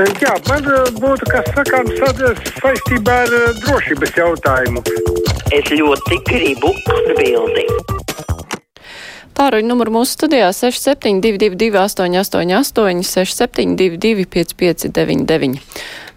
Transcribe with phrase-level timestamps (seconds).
[0.00, 0.64] Jā, man
[0.96, 1.98] būtu kas sakāms
[2.62, 4.82] saistībā ar drošības jautājumu.
[5.52, 7.90] Es ļoti gribu atbildēt.
[9.36, 15.60] Tāruņa numuru mūsu studijā 6722, 888, 672, 559,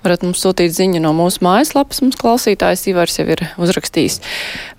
[0.04, 2.02] varat mums sūtīt ziņu no mūsu mājaslapas.
[2.04, 4.20] Mums klausītājs Ivars jau ir uzrakstījis.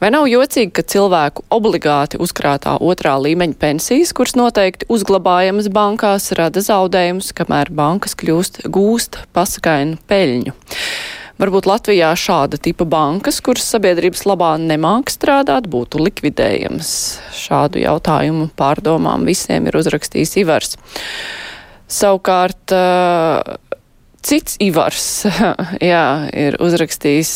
[0.03, 6.63] Vai nav jocīgi, ka cilvēku obligāti uzkrātā otrā līmeņa pensijas, kuras noteikti uzglabājamas bankās, rada
[6.65, 10.57] zaudējumus, kamēr bankas kļūst gūst pasakainu peļņu?
[11.35, 16.91] Varbūt Latvijā šāda tipa bankas, kuras sabiedrības labā nemāk strādāt, būtu likvidējamas.
[17.35, 20.77] Šādu jautājumu pārdomām visiem ir uzrakstījis Ivars.
[21.91, 22.71] Savukārt
[24.25, 25.09] cits Ivars
[25.93, 27.35] jā, ir uzrakstījis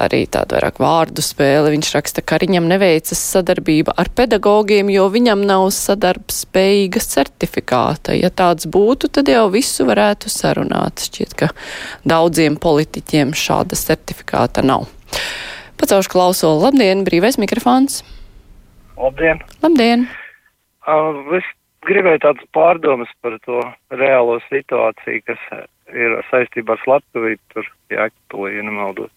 [0.00, 1.72] arī tādu vairāk vārdu spēli.
[1.74, 8.16] Viņš raksta, ka viņam neveicas sadarbība ar pedagogiem, jo viņam nav sadarbspējīga certifikāta.
[8.16, 11.04] Ja tāds būtu, tad jau visu varētu sarunāt.
[11.08, 11.52] Šķiet, ka
[12.08, 14.88] daudziem politiķiem šāda certifikāta nav.
[15.80, 16.62] Pacaušu klausulu.
[16.66, 18.02] Labdien, brīvais mikrofons.
[18.96, 19.42] Labdien.
[19.64, 20.06] Labdien.
[20.82, 21.46] Uh, es
[21.88, 25.44] gribēju tādas pārdomas par to reālo situāciju, kas
[25.92, 29.12] ir saistībā ar Latviju, tur Jēkabili, ja nemaldos.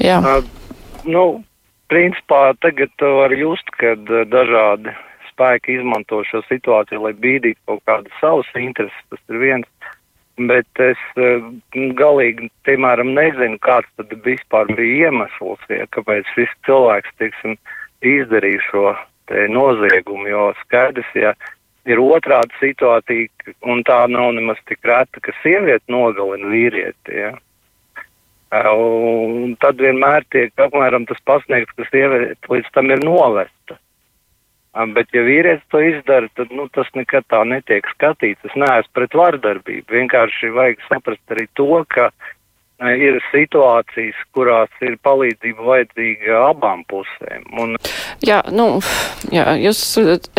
[0.00, 0.18] Jā.
[0.24, 0.44] Uh,
[1.04, 1.24] nu,
[1.92, 4.94] principā tagad var just, kad dažādi
[5.32, 9.68] spēki izmanto šo situāciju, lai bīdītu kaut kādas savas intereses, tas ir viens.
[10.48, 11.00] Bet es
[11.98, 17.58] galīgi, piemēram, nezinu, kāds tad vispār bija iemesls, ja, kāpēc šis cilvēks, teiksim,
[18.00, 18.86] izdarīja šo
[19.28, 21.34] te noziegumu, jo skaidrs, ja
[21.88, 27.32] ir otrāda situācija, un tā nav nemaz tik reta, ka sieviete nogalina vīrieti, ja.
[28.52, 33.78] Un tad vienmēr tiek apmēram tas pasniegts, ka sieviete līdz tam ir novesta.
[34.72, 38.40] Bet, ja vīrietis to izdara, tad nu, tas nekad tā netiek skatīts.
[38.48, 39.84] Es neesmu pret vardarbību.
[39.92, 42.08] Vienkārši vajag saprast arī to, ka
[42.90, 47.44] ir situācijas, kurās ir palīdzība vajadzīga abām pusēm.
[47.62, 47.76] Un...
[48.24, 48.80] Jā, nu,
[49.32, 49.82] jā, jūs,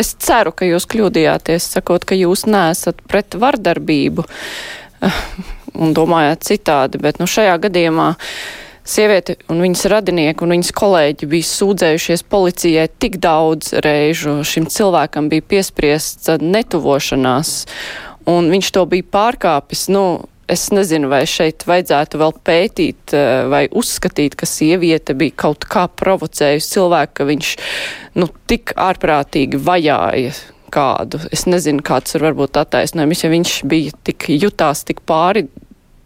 [0.00, 4.26] es ceru, ka jūs kļūdījāties, sakot, ka jūs neesat pret vardarbību
[5.74, 8.12] un domājāt citādi, bet nu, šajā gadījumā
[8.84, 14.42] sieviete un viņas radinieki un viņas kolēģi bija sūdzējušies policijai tik daudz reižu.
[14.46, 17.54] Šim cilvēkam bija piespriests netuvošanās,
[18.30, 19.88] un viņš to bija pārkāpis.
[19.92, 20.04] Nu,
[20.50, 23.14] es nezinu, vai šeit vajadzētu vēl pētīt
[23.52, 27.52] vai uzskatīt, ka sieviete bija kaut kā provocējusi cilvēku, ka viņš
[28.20, 30.34] nu, tik ārprātīgi vajāja
[30.74, 31.20] kādu.
[31.34, 35.46] Es nezinu, kāds ir varbūt attaisnojums, ja viņš bija tik jutās, tik pāri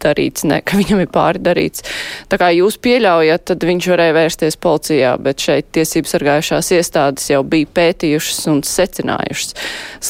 [0.03, 1.85] darīts, ne, ka viņam ir pāri darīts.
[2.31, 7.43] Tā kā jūs pieļaujat, tad viņš varēja vērsties policijā, bet šeit tiesības sargājušās iestādes jau
[7.47, 9.57] bija pētījušas un secinājušas.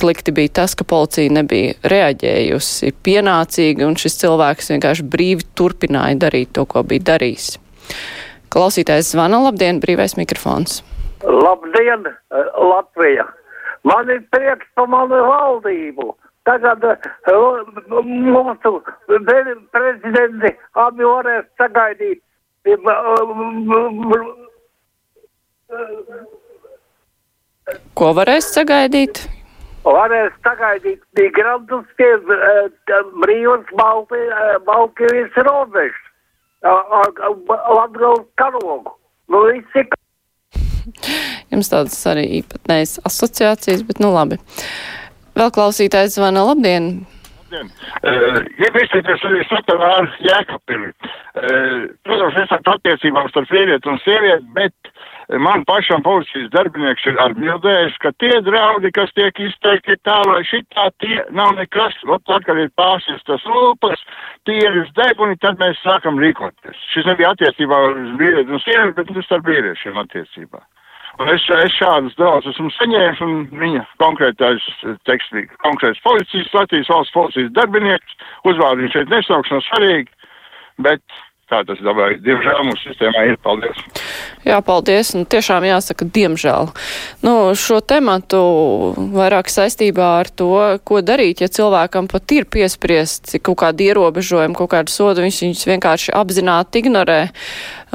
[0.00, 6.54] Slikti bija tas, ka policija nebija reaģējusi pienācīgi un šis cilvēks vienkārši brīvi turpināja darīt
[6.58, 7.56] to, ko bija darījis.
[8.52, 10.80] Klausītājs zvana, labdien, brīvais mikrofons.
[11.24, 12.06] Labdien,
[12.56, 13.26] Latvija!
[13.84, 16.10] Man ir prieks par manu valdību.
[16.48, 17.58] Tagad uh,
[18.08, 18.72] mūsu
[19.26, 22.22] prezidenti abi varēs sagaidīt.
[27.98, 29.22] Ko varēs sagaidīt?
[29.84, 32.66] Varēs sagaidīt migrantus pie uh,
[33.24, 36.04] brīvas Baltkrievijas robežas.
[36.64, 38.96] Latgales karogu.
[39.28, 39.84] Nu, visi
[41.52, 44.38] Jums tādas arī īpatnējas asociācijas, bet nu labi.
[45.38, 46.86] Vēl klausītājs zvana labdien!
[47.48, 47.68] Labdien!
[48.02, 50.88] Uh, Iepazīties arī sakarā ar Jēkabili.
[50.90, 54.90] Uh, protams, es esmu attiecībām starp vīrieti un sievieti, bet
[55.46, 60.88] man pašam policijas darbinieks ir atbildējis, ka tie draudi, kas tiek izteikti tā, lai šitā
[61.04, 64.02] tie nav nekas, ot tad, kad ir pārsistas lūpas,
[64.48, 66.82] tīras deguni, tad mēs sākam rīkoties.
[66.96, 70.66] Šis nebija attiecībā uz vīrieti un sievieti, bet tas ar vīriešiem attiecībā.
[71.18, 74.62] Es, es šādas daudz esmu saņēmis, un viņa konkrētais,
[75.08, 78.14] teiksim, konkrēts policijas, Latvijas valsts policijas darbinieks,
[78.46, 80.06] uzvārdu viņš šeit nesauks, nav svarīgi,
[80.86, 81.02] bet
[81.48, 83.38] tā tas dabā, diemžēl mūsu sistēmā ir.
[83.44, 83.80] Paldies!
[84.46, 86.70] Jā, paldies, un tiešām jāsaka, diemžēl.
[87.24, 88.40] Nu, šo tematu
[89.14, 90.52] vairāk saistībā ar to,
[90.88, 95.66] ko darīt, ja cilvēkam pat ir piespriests kaut kādi ierobežojumi, kaut kādu sodu, viņš viņus
[95.72, 97.20] vienkārši apzināti ignorē.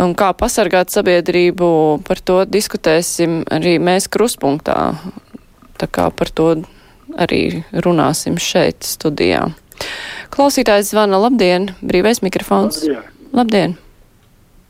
[0.01, 1.69] Un kā pasargāt sabiedrību,
[2.07, 4.95] par to diskutēsim arī mēs kruspunktā.
[5.77, 6.55] Tā kā par to
[7.19, 9.45] arī runāsim šeit studijā.
[10.33, 12.81] Klausītājs zvana, labdien, brīvais mikrofons.
[12.81, 13.12] Labdien!
[13.33, 13.75] Labdien!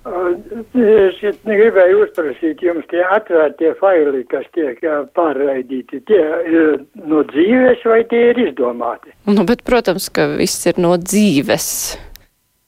[0.03, 4.81] Es gribēju uzprasīt jums tie atvērtie faili, kas tiek
[5.15, 6.01] pārraidīti.
[6.09, 9.13] Tie ir no dzīves vai tie ir izdomāti?
[9.31, 11.69] Nu, bet, protams, ka viss ir no dzīves.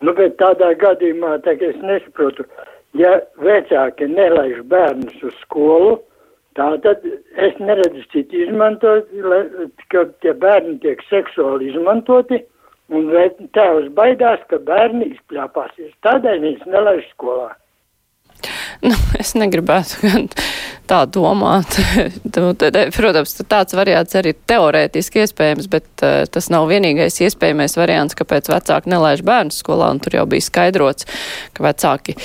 [0.03, 2.47] Nu, bet tādā gadījumā, tā es nesaprotu,
[2.95, 5.97] ja vecāki nelaiž bērnus uz skolu,
[6.55, 7.03] tā tad
[7.35, 9.11] es neredzu citu izmantot,
[9.91, 12.43] ka tie bērni tiek seksuāli izmantoti,
[12.93, 13.11] un
[13.57, 15.93] tēvs baidās, ka bērni izpļāpāsies.
[16.05, 17.53] Tādēļ viņus nelaiž skolā.
[18.83, 20.27] Nu, es negribētu gan
[20.89, 21.77] tā domāt.
[22.35, 28.17] Nu, tad, Protams, tāds variants arī teorētiski iespējams, bet uh, tas nav vienīgais iespējamais variants,
[28.17, 29.87] kāpēc vecāki nelaiž bērnu skolā.
[30.03, 31.07] Tur jau bija skaidrots,
[31.55, 32.17] ka vecāki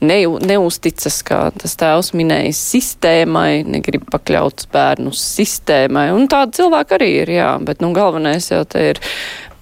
[0.00, 6.08] ne, neusticas, kā tas tēvs minēja, sistēmai, negrib pakļaut bērnus sistēmai.
[6.16, 9.02] Un tāda cilvēka arī ir, jā, bet nu, galvenais jau te ir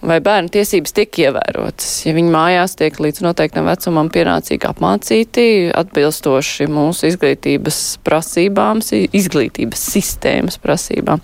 [0.05, 1.93] vai bērnu tiesības tiek ievērotas.
[2.07, 5.47] Ja viņi mājās tiek līdz noteiktam vecumam pienācīgi apmācīti,
[5.77, 8.83] atbilstoši mūsu izglītības prasībām,
[9.17, 11.23] izglītības sistēmas prasībām,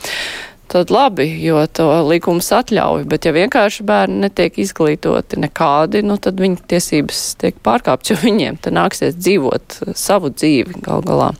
[0.72, 6.40] tad labi, jo to likums atļauj, bet ja vienkārši bērni netiek izglītoti nekādi, nu tad
[6.40, 11.32] viņu tiesības tiek pārkāptas, jo viņiem te nāksies dzīvot savu dzīvi gal galā.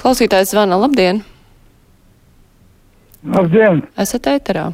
[0.00, 1.24] Klausītājs zvana, labdien!
[3.26, 3.82] Labdien!
[4.00, 4.70] Esat ēterā?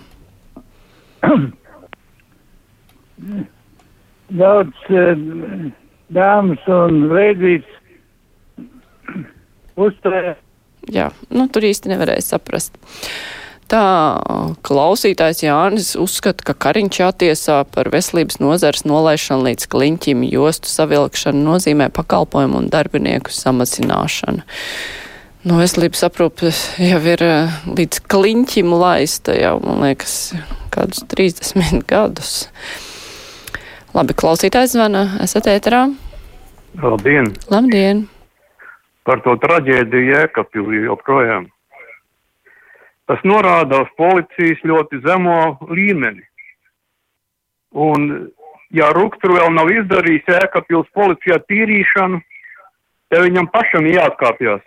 [4.36, 5.14] Daudz eh,
[6.12, 7.70] dāmas un veidīts
[9.78, 10.36] uzturē.
[10.92, 12.76] Jā, nu tur īsti nevarēja saprast.
[13.66, 13.82] Tā
[14.66, 21.88] klausītājs Jānis uzskata, ka Kariņš jātiesā par veselības nozars nolaišanu līdz kliņķim, jostu savilkšanu nozīmē
[21.94, 24.46] pakalpojumu un darbinieku samazināšanu.
[25.46, 26.50] Nu, veselības aprūpe
[26.82, 30.16] jau ir eh, līdz kliņķim laista jau, man liekas,
[30.74, 32.46] kādus 30 gadus.
[33.96, 35.86] Labi, klausītājs zvana, esat ēterā?
[36.82, 37.30] Labdien!
[37.48, 38.02] Labdien!
[39.08, 41.46] Par to traģēdiju Jēkabpilī joprojām.
[43.08, 45.38] Tas norāda uz policijas ļoti zemo
[45.70, 46.26] līmeni.
[47.86, 48.06] Un,
[48.68, 52.20] ja Ruktur vēl nav izdarījis Jēkabpils policijā tīrīšanu,
[53.08, 54.64] tad viņam pašam jāatkāpjas.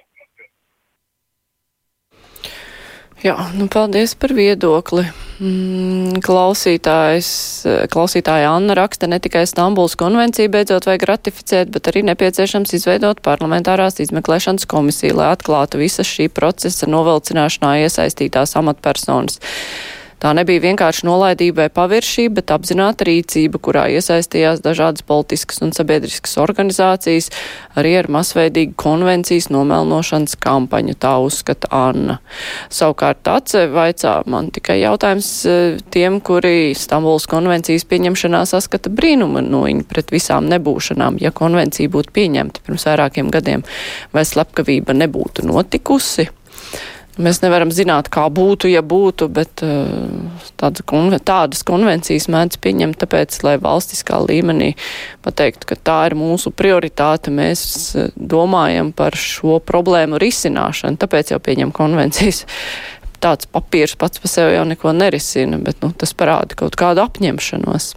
[3.22, 5.06] Jā, nu paldies par viedokli.
[5.40, 7.28] Mm, klausītājs,
[7.94, 14.02] klausītāja Anna raksta ne tikai Stambuls konvenciju beidzot vajag ratificēt, bet arī nepieciešams izveidot parlamentārās
[14.04, 19.40] izmeklēšanas komisiju, lai atklātu visas šī procesa novilcināšanā iesaistītās amatpersonas.
[20.20, 26.36] Tā nebija vienkārši nolaidība vai paviršība, bet apzināta rīcība, kurā iesaistījās dažādas politiskas un sabiedriskas
[26.44, 27.30] organizācijas,
[27.80, 32.18] arī ar masveidīgu konvencijas nomelnošanas kampaņu, tā uzskata Anna.
[32.68, 39.64] Savukārt atsevi vaicā man tikai jautājums eh, tiem, kuri Stambuls konvencijas pieņemšanā saskata brīnumu no
[39.70, 43.64] viņa pret visām nebūšanām, ja konvencija būtu pieņemta pirms vairākiem gadiem,
[44.12, 46.28] vai slepkavība nebūtu notikusi.
[47.20, 53.42] Mēs nevaram zināt, kā būtu, ja būtu, bet tādas, konven tādas konvencijas mēdz pieņemt, tāpēc,
[53.44, 54.70] lai valstiskā līmenī
[55.26, 57.66] pateiktu, ka tā ir mūsu prioritāte, mēs
[58.16, 62.46] domājam par šo problēmu risināšanu, tāpēc jau pieņem konvencijas.
[63.20, 67.90] Tāds papīrs pats par sevi jau neko nerisina, bet nu, tas parāda kaut kādu apņemšanos.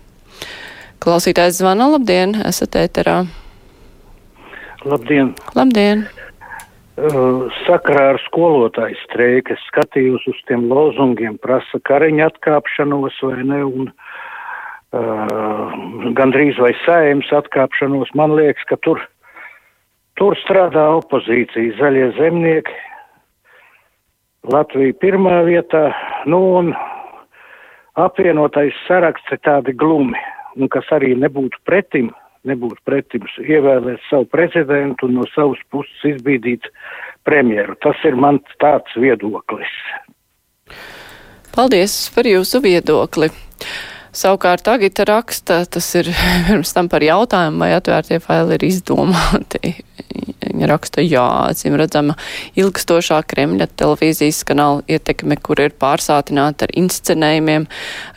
[1.03, 3.21] Klausītājs zvana, labdien, esat ēterā.
[4.83, 5.31] Labdien!
[5.55, 6.05] Labdien!
[6.93, 13.61] Uh, sakarā ar skolotāju streiku es skatījos uz tiem lozungiem, prasa kariņa atkāpšanos vai ne,
[13.65, 15.73] un uh,
[16.19, 18.13] gandrīz vai sējums atkāpšanos.
[18.19, 19.01] Man liekas, ka tur,
[20.21, 22.77] tur strādā opozīcija, zaļie zemnieki,
[24.53, 25.87] Latvija pirmā vietā,
[26.29, 26.73] nu un
[27.97, 30.21] apvienotais saraksts ir tādi glumi,
[30.61, 32.13] un kas arī nebūtu pretim,
[32.49, 36.67] nebūtu pretims ievēlēt savu prezidentu un no savas puses izbīdīt
[37.27, 37.77] premjeru.
[37.83, 39.73] Tas ir mans tāds viedoklis.
[41.53, 43.29] Paldies par jūsu viedokli.
[44.13, 46.11] Savukārt Agita raksta, tas ir
[46.49, 49.73] pirms tam par jautājumu, vai atvērtie faili ir izdomāti.
[50.43, 52.19] Viņa raksta, jā, acīm redzama,
[52.61, 57.65] ilgstošā Kremļa televīzijas kanāla ietekme, kur ir pārsātināta ar inscenējumiem.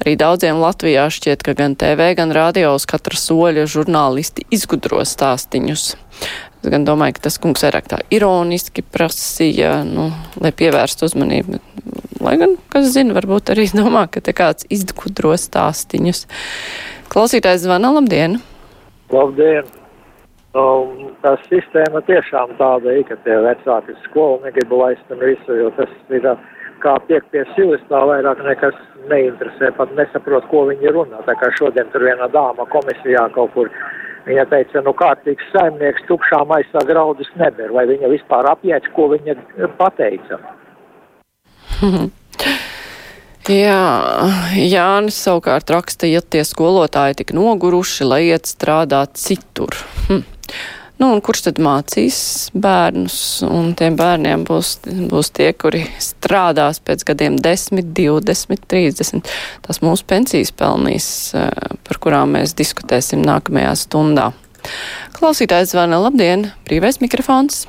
[0.03, 5.93] Arī daudziem Latvijā šķiet, ka gan TV, gan radio uz katra soļa žurnālisti izgudro stāstiņus.
[6.65, 10.07] Es gan domāju, ka tas kungs vairāk tā ironiski prasīja, nu,
[10.41, 11.60] lai pievērstu uzmanību.
[12.25, 16.24] Lai gan, kas zina, varbūt arī domā, ka te kāds izgudro stāstiņus.
[17.13, 18.39] Klausītājs zvana, labdien!
[19.13, 19.69] Labdien!
[20.57, 20.65] Nu,
[21.22, 25.93] tā sistēma tiešām tāda ir, ka tie vecāki skolu negrib laist un visu, jo tas
[26.10, 26.34] ir tā,
[26.81, 28.81] kā tiek pie silas, tā vairāk nekas
[29.12, 31.22] neinteresē, pat nesaprot, ko viņi runā.
[31.29, 33.69] Tā kā šodien tur viena dāma komisijā kaut kur
[34.25, 39.38] Viņa teica, nu kārtīgs saimnieks tukšā maisā graudus neber, vai viņa vispār apjēdz, ko viņa
[39.77, 40.39] pateica.
[43.46, 43.82] Jā,
[44.58, 49.77] Jānis savukārt raksta, ja tie skolotāji tik noguruši, lai iet strādāt citur.
[50.08, 50.24] Hm.
[50.95, 52.17] Nu, un kurš tad mācīs
[52.55, 53.17] bērnus?
[53.43, 54.77] Un tiem bērniem būs,
[55.11, 59.33] būs tie, kuri strādās pēc gadiem 10, 20, 30.
[59.65, 61.49] Tas mūsu pensijas pelnīs, eh,
[61.83, 64.29] par kurām mēs diskutēsim nākamajā stundā.
[65.19, 67.65] Klausītājs zvana labdien, brīvais mikrofons.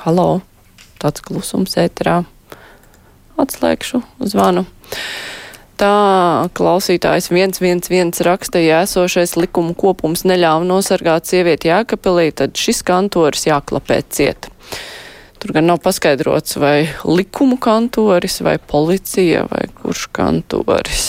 [0.00, 0.40] Halo,
[0.98, 2.22] tāds klusums ēterā.
[3.38, 4.64] Atslēgšu zvanu.
[5.78, 13.46] Tā klausītājs 111 raksta, ja esošais likuma kopums neļāva nosargāt sievieti Jēkabelī, tad šis kantoris
[13.46, 14.48] jāklapē ciet.
[15.38, 21.04] Tur gan nav paskaidrots, vai likumu kantoris, vai policija, vai kurš kantoris.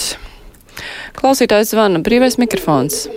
[1.17, 3.07] Klausītājs zvana, brīvais mikrofons.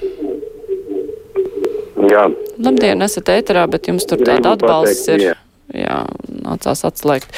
[2.09, 2.25] Jā.
[2.65, 5.35] Labdien, esat ēterā, bet jums tur tāda atbalsts ir.
[5.77, 6.01] Jā,
[6.49, 7.29] nācās atslēgt.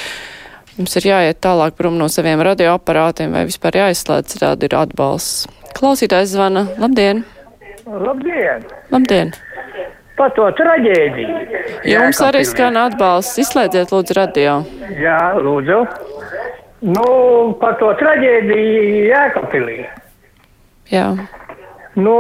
[0.75, 5.45] Jums ir jāiet tālāk prom no saviem radioaparātiem vai vispār jāizslēdz tāda ir atbalsts.
[5.77, 6.65] Klausītājs zvana.
[6.83, 7.23] Labdien!
[7.87, 8.65] Labdien!
[8.91, 9.31] Labdien!
[10.19, 11.39] Par to traģēdiju.
[11.91, 13.39] Jums arī skan atbalsts.
[13.43, 14.59] Izslēdziet lūdzu radio.
[14.99, 15.79] Jā, lūdzu.
[16.91, 17.07] Nu,
[17.63, 19.79] par to traģēdiju Jēkabpilī.
[20.91, 21.09] Jā.
[21.95, 22.19] Nu,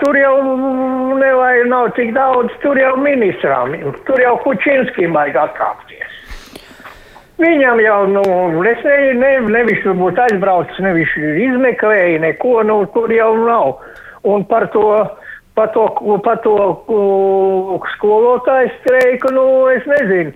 [0.00, 0.34] tur jau
[1.20, 3.76] nevajag nav tik daudz, tur jau ministrām,
[4.08, 6.15] tur jau Kučinskijam vajag atkāpties.
[7.36, 8.22] Viņam jau, nu,
[8.64, 13.82] es ne, ne, nevis būtu aizbraucis, nevis izmeklēja neko, nu, tur jau nav.
[14.24, 14.86] Un par to,
[15.58, 15.84] par to,
[16.24, 16.54] par to
[17.92, 20.32] skolotāju streiku, nu, es nezinu.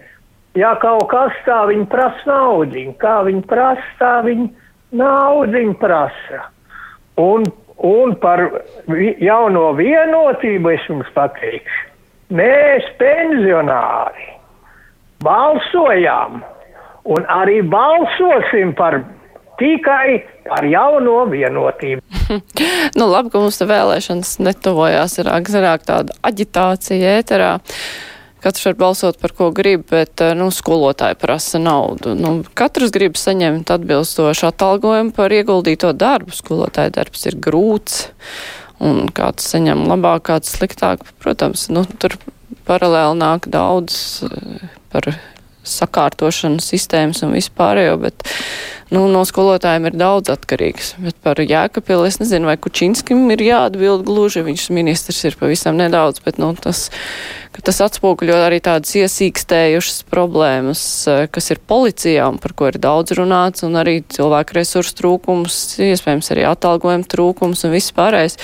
[0.58, 4.48] Ja kaut kas tā viņi prasa naudiņu, kā viņi prasa, tā viņi
[4.98, 6.44] naudiņu prasa.
[7.22, 7.46] Un,
[7.86, 8.42] un par
[9.24, 11.86] jauno vienotību es jums pateikšu.
[12.34, 14.26] Mēs pensionāri
[15.24, 16.42] balsojām
[17.04, 19.00] un arī balsosim par
[19.60, 22.02] tikai par jauno vienotību.
[22.98, 27.52] nu, labi, ka mums te vēlēšanas netuvojās, ir agrāk tāda aģitācija ēterā.
[28.40, 32.14] Katrs var balsot par ko grib, bet nu, skolotāji prasa naudu.
[32.16, 36.32] Nu, katrs grib saņemt atbilstošu atalgojumu par ieguldīto darbu.
[36.32, 38.06] Skolotāja darbs ir grūts,
[38.80, 41.04] un kāds saņem labāk, kāds sliktāk.
[41.20, 42.16] Protams, nu, tur
[42.64, 44.00] paralēli nāk daudz
[44.88, 45.12] par
[45.66, 48.24] sakārtošanu sistēmas un vispārējo, bet
[48.94, 50.94] nu, no skolotājiem ir daudz atkarīgs.
[51.04, 56.22] Bet par Jēkapilu es nezinu, vai Kučinskim ir jāatbild gluži, viņš ministrs ir pavisam nedaudz,
[56.24, 56.88] bet nu, tas,
[57.60, 60.82] tas atspoguļo arī tādas iesīkstējušas problēmas,
[61.30, 66.32] kas ir policijā un par ko ir daudz runāts, un arī cilvēku resursu trūkums, iespējams
[66.34, 68.40] arī atalgojuma trūkums un viss pārējais.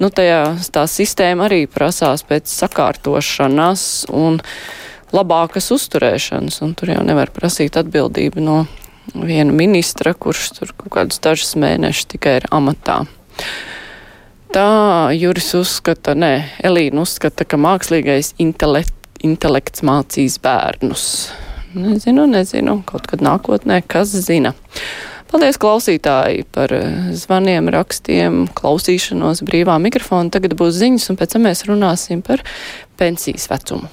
[0.00, 3.82] Nu, tajā tā sistēma arī prasās pēc sakārtošanas
[4.14, 4.40] un
[5.16, 8.60] labākas uzturēšanas, un tur jau nevar prasīt atbildību no
[9.14, 13.02] viena ministra, kurš tur kaut kādus dažus mēnešus tikai ir amatā.
[14.50, 14.66] Tā
[15.14, 16.32] Juris uzskata, nē,
[16.66, 21.04] Elīna uzskata, ka mākslīgais intelekt, intelekts mācīs bērnus.
[21.78, 24.56] Nezinu, nezinu, kaut kad nākotnē, kas zina.
[25.30, 26.74] Paldies klausītāji par
[27.14, 30.32] zvaniem, rakstiem, klausīšanos brīvā mikrofona.
[30.34, 32.42] Tagad būs ziņas, un pēc tam mēs runāsim par
[32.98, 33.86] pensijas vecumu.